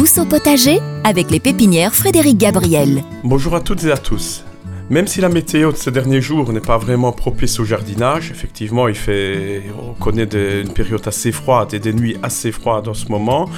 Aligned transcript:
Au 0.00 0.24
potager 0.24 0.78
avec 1.04 1.30
les 1.30 1.40
pépinières 1.40 1.94
Frédéric 1.94 2.38
Gabriel. 2.38 3.02
Bonjour 3.22 3.54
à 3.54 3.60
toutes 3.60 3.84
et 3.84 3.92
à 3.92 3.98
tous. 3.98 4.44
Même 4.88 5.06
si 5.06 5.20
la 5.20 5.28
météo 5.28 5.72
de 5.72 5.76
ces 5.76 5.90
derniers 5.90 6.22
jours 6.22 6.50
n'est 6.54 6.60
pas 6.60 6.78
vraiment 6.78 7.12
propice 7.12 7.60
au 7.60 7.64
jardinage, 7.64 8.30
effectivement, 8.30 8.88
il 8.88 8.94
fait, 8.94 9.62
on 9.78 9.92
connaît 9.92 10.24
une 10.24 10.72
période 10.72 11.06
assez 11.06 11.32
froide 11.32 11.74
et 11.74 11.80
des 11.80 11.92
nuits 11.92 12.16
assez 12.22 12.50
froides 12.50 12.88
en 12.88 12.94
ce 12.94 13.08
moment. 13.08 13.50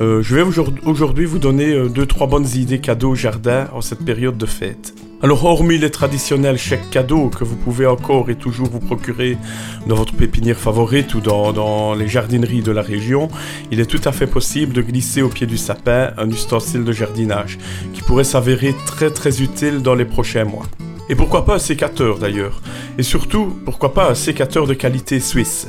Euh, 0.00 0.22
je 0.22 0.36
vais 0.36 0.42
aujourd'hui 0.86 1.26
vous 1.26 1.38
donner 1.38 1.74
euh, 1.74 1.90
deux 1.90 2.06
trois 2.06 2.26
bonnes 2.26 2.48
idées 2.54 2.80
cadeaux 2.80 3.10
au 3.10 3.14
jardin 3.14 3.68
en 3.74 3.82
cette 3.82 4.02
période 4.02 4.38
de 4.38 4.46
fête. 4.46 4.94
Alors, 5.22 5.44
hormis 5.44 5.76
les 5.76 5.90
traditionnels 5.90 6.56
chèques 6.56 6.88
cadeaux 6.88 7.28
que 7.28 7.44
vous 7.44 7.56
pouvez 7.56 7.86
encore 7.86 8.30
et 8.30 8.36
toujours 8.36 8.68
vous 8.70 8.80
procurer 8.80 9.36
dans 9.86 9.94
votre 9.94 10.14
pépinière 10.14 10.56
favorite 10.56 11.14
ou 11.14 11.20
dans, 11.20 11.94
les 11.94 12.08
jardineries 12.08 12.62
de 12.62 12.72
la 12.72 12.80
région, 12.80 13.28
il 13.70 13.80
est 13.80 13.86
tout 13.86 14.00
à 14.06 14.12
fait 14.12 14.26
possible 14.26 14.72
de 14.72 14.80
glisser 14.80 15.20
au 15.20 15.28
pied 15.28 15.46
du 15.46 15.58
sapin 15.58 16.12
un 16.16 16.30
ustensile 16.30 16.84
de 16.84 16.92
jardinage 16.92 17.58
qui 17.92 18.00
pourrait 18.00 18.24
s'avérer 18.24 18.74
très 18.86 19.10
très 19.10 19.42
utile 19.42 19.82
dans 19.82 19.94
les 19.94 20.06
prochains 20.06 20.46
mois. 20.46 20.64
Et 21.10 21.14
pourquoi 21.14 21.44
pas 21.44 21.56
un 21.56 21.58
sécateur 21.58 22.18
d'ailleurs 22.18 22.62
Et 22.96 23.02
surtout, 23.02 23.58
pourquoi 23.66 23.92
pas 23.92 24.10
un 24.10 24.14
sécateur 24.14 24.66
de 24.66 24.72
qualité 24.72 25.20
suisse 25.20 25.68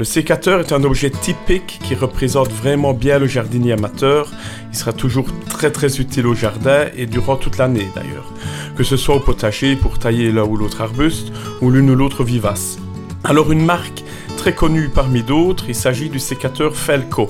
le 0.00 0.06
sécateur 0.06 0.60
est 0.60 0.72
un 0.72 0.82
objet 0.84 1.10
typique 1.10 1.78
qui 1.84 1.94
représente 1.94 2.50
vraiment 2.50 2.94
bien 2.94 3.18
le 3.18 3.26
jardinier 3.26 3.72
amateur. 3.72 4.32
Il 4.72 4.78
sera 4.78 4.94
toujours 4.94 5.26
très 5.50 5.70
très 5.70 6.00
utile 6.00 6.26
au 6.26 6.34
jardin 6.34 6.86
et 6.96 7.04
durant 7.04 7.36
toute 7.36 7.58
l'année 7.58 7.86
d'ailleurs, 7.94 8.32
que 8.78 8.82
ce 8.82 8.96
soit 8.96 9.16
au 9.16 9.20
potager 9.20 9.76
pour 9.76 9.98
tailler 9.98 10.32
l'un 10.32 10.44
ou 10.44 10.56
l'autre 10.56 10.80
arbuste 10.80 11.30
ou 11.60 11.70
l'une 11.70 11.90
ou 11.90 11.96
l'autre 11.96 12.24
vivace. 12.24 12.78
Alors 13.24 13.52
une 13.52 13.62
marque 13.62 14.02
très 14.38 14.54
connue 14.54 14.88
parmi 14.88 15.22
d'autres, 15.22 15.66
il 15.68 15.74
s'agit 15.74 16.08
du 16.08 16.18
sécateur 16.18 16.74
Felco. 16.74 17.28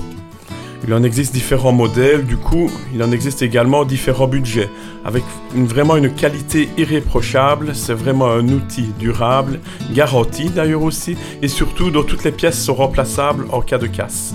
Il 0.83 0.93
en 0.95 1.03
existe 1.03 1.33
différents 1.33 1.71
modèles, 1.71 2.25
du 2.25 2.37
coup, 2.37 2.69
il 2.93 3.03
en 3.03 3.11
existe 3.11 3.43
également 3.43 3.85
différents 3.85 4.27
budgets, 4.27 4.69
avec 5.05 5.23
vraiment 5.53 5.95
une 5.95 6.11
qualité 6.11 6.69
irréprochable. 6.75 7.75
C'est 7.75 7.93
vraiment 7.93 8.31
un 8.31 8.47
outil 8.49 8.89
durable, 8.97 9.59
garanti 9.93 10.49
d'ailleurs 10.49 10.81
aussi, 10.81 11.17
et 11.43 11.47
surtout 11.47 11.91
dont 11.91 12.03
toutes 12.03 12.23
les 12.23 12.31
pièces 12.31 12.59
sont 12.59 12.73
remplaçables 12.73 13.45
en 13.51 13.61
cas 13.61 13.77
de 13.77 13.85
casse. 13.85 14.33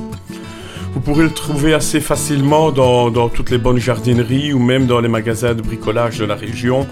Vous 0.94 1.00
pourrez 1.00 1.24
le 1.24 1.30
trouver 1.30 1.74
assez 1.74 2.00
facilement 2.00 2.70
dans, 2.70 3.28
toutes 3.28 3.50
les 3.50 3.58
bonnes 3.58 3.78
jardineries 3.78 4.54
ou 4.54 4.58
même 4.58 4.86
dans 4.86 5.00
les 5.00 5.08
magasins 5.08 5.52
de 5.52 5.60
bricolage 5.60 6.18
de 6.18 6.24
la 6.24 6.36
région. 6.36 6.86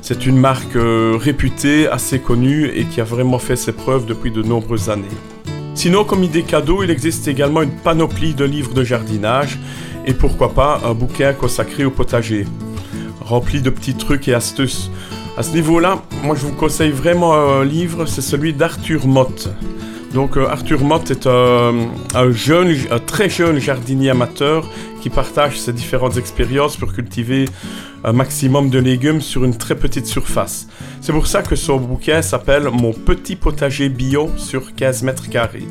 C'est 0.00 0.24
une 0.24 0.38
marque 0.38 0.76
euh, 0.76 1.18
réputée, 1.20 1.86
assez 1.86 2.20
connue 2.20 2.70
et 2.74 2.86
qui 2.86 3.02
a 3.02 3.04
vraiment 3.04 3.38
fait 3.38 3.56
ses 3.56 3.72
preuves 3.72 4.06
depuis 4.06 4.30
de 4.30 4.42
nombreuses 4.42 4.88
années. 4.88 5.04
Sinon, 5.74 6.04
comme 6.04 6.24
idée 6.24 6.42
cadeau, 6.42 6.82
il 6.82 6.90
existe 6.90 7.26
également 7.28 7.62
une 7.62 7.70
panoplie 7.70 8.34
de 8.34 8.44
livres 8.44 8.74
de 8.74 8.84
jardinage 8.84 9.58
et 10.04 10.12
pourquoi 10.12 10.52
pas 10.52 10.80
un 10.84 10.94
bouquin 10.94 11.32
consacré 11.32 11.84
au 11.84 11.90
potager, 11.90 12.46
rempli 13.20 13.62
de 13.62 13.70
petits 13.70 13.94
trucs 13.94 14.28
et 14.28 14.34
astuces. 14.34 14.90
À 15.36 15.42
ce 15.42 15.52
niveau-là, 15.52 16.02
moi 16.22 16.36
je 16.36 16.44
vous 16.44 16.52
conseille 16.52 16.90
vraiment 16.90 17.34
un 17.34 17.64
livre, 17.64 18.04
c'est 18.06 18.20
celui 18.20 18.52
d'Arthur 18.52 19.06
Mott. 19.06 19.48
Donc 20.14 20.36
euh, 20.36 20.46
Arthur 20.48 20.82
Mott 20.82 21.10
est 21.10 21.26
un, 21.26 22.30
jeune, 22.30 22.74
un 22.90 22.98
très 22.98 23.28
jeune 23.28 23.58
jardinier 23.58 24.10
amateur 24.10 24.68
qui 25.00 25.08
partage 25.08 25.58
ses 25.58 25.72
différentes 25.72 26.16
expériences 26.16 26.76
pour 26.76 26.92
cultiver 26.92 27.46
un 28.02 28.12
maximum 28.12 28.70
de 28.70 28.78
légumes 28.78 29.20
sur 29.20 29.44
une 29.44 29.56
très 29.56 29.76
petite 29.76 30.06
surface. 30.06 30.66
C'est 31.00 31.12
pour 31.12 31.26
ça 31.26 31.42
que 31.42 31.54
son 31.54 31.76
bouquin 31.76 32.22
s'appelle 32.22 32.68
Mon 32.72 32.92
petit 32.92 33.36
potager 33.36 33.88
bio 33.88 34.30
sur 34.36 34.74
15 34.74 35.02
mètres 35.02 35.28
carrés. 35.28 35.68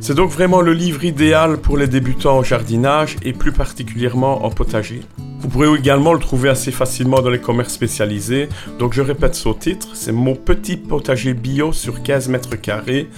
C'est 0.00 0.14
donc 0.14 0.30
vraiment 0.30 0.60
le 0.60 0.72
livre 0.72 1.04
idéal 1.04 1.58
pour 1.58 1.76
les 1.76 1.86
débutants 1.86 2.38
en 2.38 2.42
jardinage 2.42 3.16
et 3.22 3.32
plus 3.32 3.52
particulièrement 3.52 4.44
en 4.44 4.50
potager. 4.50 5.00
Vous 5.40 5.48
pourrez 5.48 5.72
également 5.76 6.12
le 6.12 6.20
trouver 6.20 6.48
assez 6.48 6.70
facilement 6.70 7.20
dans 7.20 7.30
les 7.30 7.40
commerces 7.40 7.74
spécialisés. 7.74 8.48
Donc 8.78 8.94
je 8.94 9.02
répète 9.02 9.34
son 9.34 9.54
titre, 9.54 9.88
c'est 9.94 10.12
Mon 10.12 10.34
petit 10.34 10.76
potager 10.76 11.34
bio 11.34 11.72
sur 11.72 12.02
15 12.02 12.28
mètres 12.28 12.56
carrés. 12.56 13.08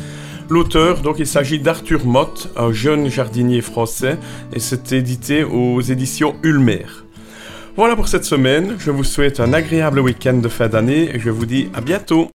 L'auteur, 0.50 1.00
donc 1.00 1.16
il 1.18 1.26
s'agit 1.26 1.58
d'Arthur 1.58 2.04
Mott, 2.04 2.50
un 2.56 2.70
jeune 2.70 3.08
jardinier 3.08 3.62
français, 3.62 4.18
et 4.52 4.60
c'est 4.60 4.92
édité 4.92 5.42
aux 5.42 5.80
éditions 5.80 6.34
Ulmer. 6.42 6.84
Voilà 7.76 7.96
pour 7.96 8.08
cette 8.08 8.24
semaine, 8.24 8.76
je 8.78 8.90
vous 8.90 9.04
souhaite 9.04 9.40
un 9.40 9.52
agréable 9.52 10.00
week-end 10.00 10.34
de 10.34 10.48
fin 10.48 10.68
d'année 10.68 11.10
et 11.14 11.18
je 11.18 11.30
vous 11.30 11.46
dis 11.46 11.70
à 11.74 11.80
bientôt 11.80 12.30